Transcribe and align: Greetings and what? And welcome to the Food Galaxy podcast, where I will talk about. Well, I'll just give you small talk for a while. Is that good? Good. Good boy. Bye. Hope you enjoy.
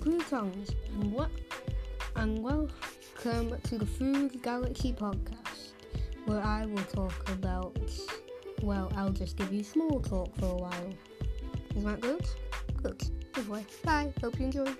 Greetings 0.00 0.70
and 0.94 1.12
what? 1.12 1.30
And 2.16 2.38
welcome 2.42 3.60
to 3.62 3.78
the 3.78 3.84
Food 3.84 4.42
Galaxy 4.42 4.94
podcast, 4.94 5.72
where 6.24 6.40
I 6.40 6.64
will 6.64 6.82
talk 6.84 7.28
about. 7.28 7.78
Well, 8.62 8.90
I'll 8.96 9.10
just 9.12 9.36
give 9.36 9.52
you 9.52 9.62
small 9.62 10.00
talk 10.00 10.34
for 10.38 10.46
a 10.46 10.56
while. 10.56 10.94
Is 11.76 11.84
that 11.84 12.00
good? 12.00 12.26
Good. 12.82 13.02
Good 13.34 13.46
boy. 13.46 13.66
Bye. 13.84 14.10
Hope 14.22 14.38
you 14.38 14.46
enjoy. 14.46 14.74